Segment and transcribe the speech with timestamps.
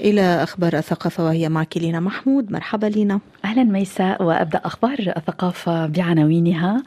[0.00, 2.52] إلى أخبار الثقافة وهي معك لينا محمود.
[2.52, 3.20] مرحبا لينا.
[3.44, 6.82] أهلا ميساء وأبدأ أخبار الثقافة بعناوينها.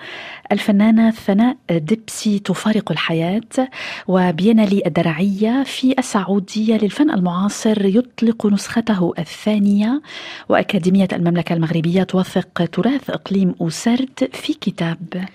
[0.51, 3.69] الفنانة ثناء دبسي تفارق الحياة
[4.07, 10.01] وبينالي الدرعية في السعودية للفن المعاصر يطلق نسخته الثانية.
[10.49, 15.25] وأكاديمية المملكة المغربية توثق تراث إقليم أوسرد في كتاب.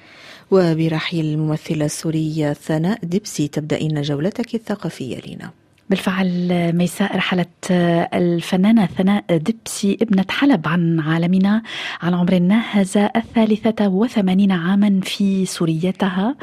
[0.51, 5.51] وبرحيل الممثلة السورية ثناء دبسي تبدأين جولتك الثقافية لنا
[5.91, 7.49] بالفعل ميساء رحلت
[8.15, 11.63] الفنانة ثناء دبسي ابنة حلب عن عالمنا
[12.03, 16.35] عن عمر ناهز الثالثة وثمانين عاما في سوريتها.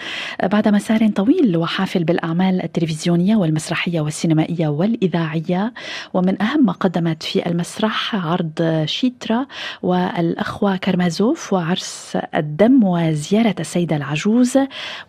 [0.43, 5.73] بعد مسار طويل وحافل بالأعمال التلفزيونية والمسرحية والسينمائية والإذاعية.
[6.13, 9.45] ومن أهم ما قدمت في المسرح عرض شيترا
[9.83, 14.57] والأخوة كرمازوف وعرس الدم وزيارة السيدة العجوز.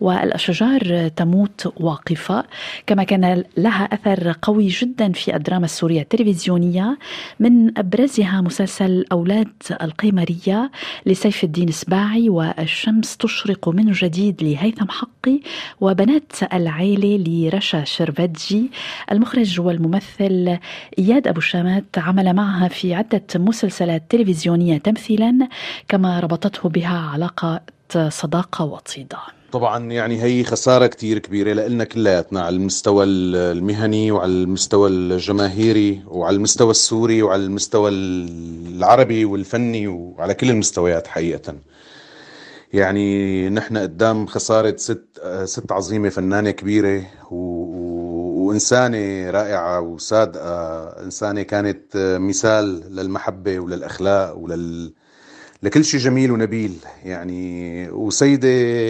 [0.01, 2.43] والأشجار تموت واقفة.
[2.87, 6.97] كما كان لها أثر قوي جدا في الدراما السورية التلفزيونية
[7.39, 10.71] من أبرزها مسلسل أولاد القيمرية
[11.05, 15.39] لسيف الدين سباعي والشمس تشرق من جديد لهيثم حقي
[15.81, 18.71] وبنات العيلة لرشا شربتجي
[19.11, 20.57] المخرج والممثل
[20.99, 25.47] إياد أبو شامات عمل معها في عدة مسلسلات تلفزيونية تمثيلا
[25.87, 27.61] كما ربطته بها علاقة
[28.09, 29.36] صداقة وطيدة.
[29.51, 36.35] طبعا يعني هي خسارة كتير كبيرة لنا كلياتنا على المستوى المهني وعلى المستوى الجماهيري وعلى
[36.35, 41.55] المستوى السوري وعلى المستوى العربي والفني وعلى كل المستويات حقيقة
[42.73, 45.03] يعني نحن قدام خسارة ست
[45.43, 47.35] ست عظيمة فنانة كبيرة و...
[48.47, 50.83] وإنسانة رائعة وصادقة.
[51.03, 54.93] إنسانة كانت مثال للمحبة وللأخلاق ولل
[55.63, 56.75] لكل شيء جميل ونبيل.
[57.05, 58.47] يعني وسيدة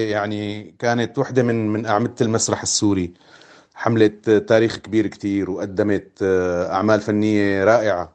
[0.10, 3.14] يعني كانت وحدة من من أعمدة المسرح السوري.
[3.76, 6.08] حملت تاريخ كبير كتير وقدمت
[6.72, 8.14] أعمال فنية رائعة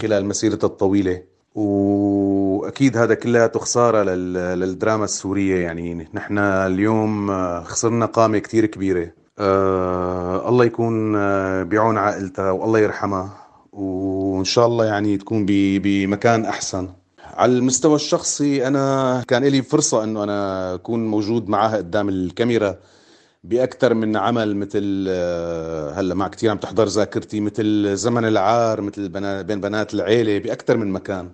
[0.00, 1.22] خلال مسيرتها الطويلة.
[1.54, 4.02] وأكيد هذا كلها خسارة
[4.54, 5.64] للدراما السورية.
[5.64, 7.30] يعني نحن اليوم
[7.62, 9.10] خسرنا قامة كتير كبيرة.
[9.38, 11.12] أه الله يكون
[11.64, 13.30] بعون عائلتها والله يرحمها.
[13.72, 16.88] وإن شاء الله يعني تكون بمكان أحسن.
[17.38, 22.78] على المستوى الشخصي أنا كان لي فرصة إنه أنا أكون موجود معها قدام الكاميرا
[23.44, 29.08] باكثر من عمل مثل آه، هلأ مع كثير عم تحضر ذاكرتي مثل زمن العار مثل
[29.44, 31.30] بين بنات العيلة باكثر من مكان.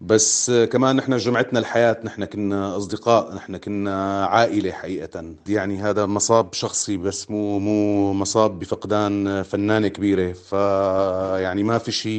[0.00, 5.34] بس آه، كمان نحن جمعتنا الحياة نحن كنا أصدقاء نحن كنا عائلة حقيقة.
[5.48, 10.32] يعني هذا مصاب شخصي بس مو مو مصاب بفقدان فنانة كبيرة.
[10.32, 12.12] فيعني ما في شيء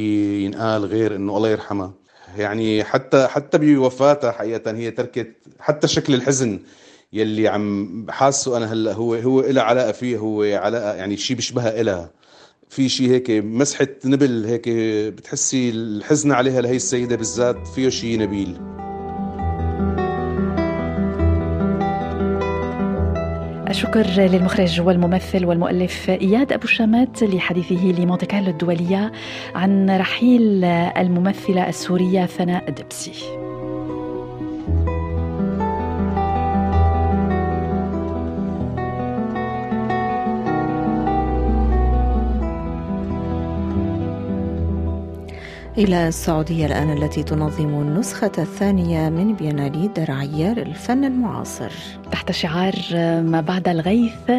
[0.46, 2.05] ينقال غير إنه الله يرحمها
[2.38, 6.60] يعني حتى حتى بوفاتها حقيقة هي تركت حتى شكل الحزن
[7.12, 11.80] يلي عم حاسه أنا هلأ هو هو له علاقة فيه هو علاقة يعني شيء بيشبهها
[11.80, 12.10] إلها.
[12.68, 14.68] في شيء هيك مسحة نبل هيك
[15.14, 18.75] بتحسي الحزن عليها لهي السيدة بالذات فيه شيء نبيل.
[23.86, 29.12] الشكر للمخرج والممثل والمؤلف إياد أبو شامات لحديثه لمونتي كارلو الدولية
[29.54, 33.45] عن رحيل الممثلة السورية ثناء دبسي.
[45.78, 51.72] إلى السعودية الآن التي تنظم النسخة الثانية من بينالي درعية للفن المعاصر.
[52.12, 52.74] تحت شعار
[53.22, 54.30] ما بعد الغيث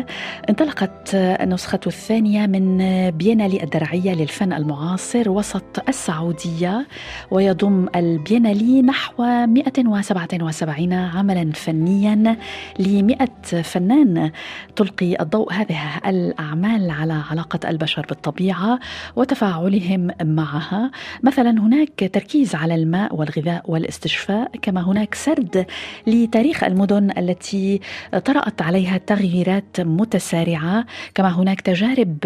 [0.50, 2.78] انطلقت النسخة الثانية من
[3.10, 6.88] بينالي الدرعية للفن المعاصر وسط السعودية
[7.32, 12.38] ويضم البينالي نحو 177 عملا فنيا
[12.80, 13.28] ل 100
[13.62, 14.32] فنان.
[14.76, 18.80] تلقي الضوء هذه الأعمال على علاقة البشر بالطبيعة
[19.16, 20.92] وتفاعلهم معها.
[21.28, 25.66] مثلا هناك تركيز على الماء والغذاء والاستشفاء كما هناك سرد
[26.08, 27.80] لتاريخ المدن التي
[28.26, 30.86] طرأت عليها تغييرات متسارعة
[31.16, 32.18] كما هناك تجارب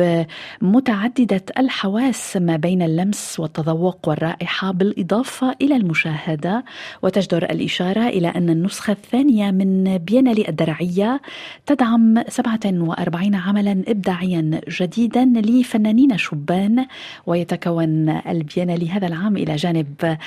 [0.62, 6.64] متعددة الحواس ما بين اللمس والتذوق والرائحة بالإضافة إلى المشاهدة.
[7.02, 11.22] وتجدر الإشارة إلى أن النسخة الثانية من بينالي الدرعية
[11.66, 16.86] تدعم 47 عملا إبداعيا جديدا لفنانين شبان
[17.26, 20.18] ويتكون البينالي هذا العام إلى جانب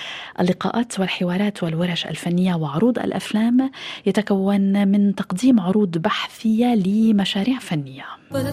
[0.40, 3.70] اللقاءات والحوارات والورش الفنية وعروض الأفلام
[4.06, 8.04] يتكون من تقديم عروض بحثية لمشاريع فنية.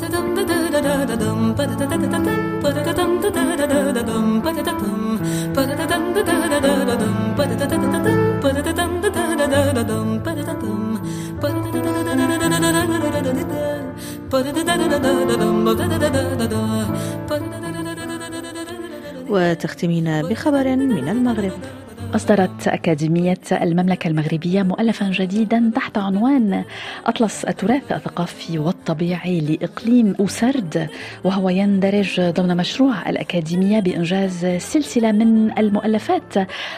[19.32, 21.81] وتختمين بخبر من المغرب.
[22.16, 26.64] أصدرت أكاديمية المملكة المغربية مؤلفا جديدا تحت عنوان
[27.06, 30.90] أطلس التراث الثقافي والطبيعي لإقليم أوسرد
[31.24, 36.34] وهو يندرج ضمن مشروع الأكاديمية بإنجاز سلسلة من المؤلفات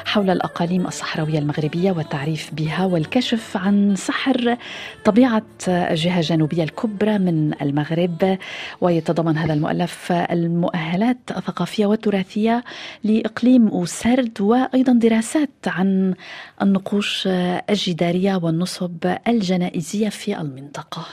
[0.05, 4.57] حول الأقاليم الصحراوية المغربية والتعريف بها والكشف عن سحر
[5.05, 8.37] طبيعة الجهة الجنوبية الكبرى من المغرب.
[8.81, 12.63] ويتضمن هذا المؤلف المؤهلات الثقافية والتراثية
[13.03, 16.13] لإقليم أوسرد وأيضا دراسة دراسات عن
[16.61, 17.27] النقوش
[17.69, 21.05] الجدارية والنصب الجنائزية في المنطقة.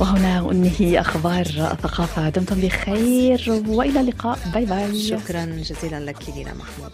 [0.00, 2.28] وهنا أنهي أخبار الثقافة.
[2.28, 4.38] دمتم بخير وإلى اللقاء.
[4.54, 6.92] باي باي شكرا جزيلا لك لينا محمود.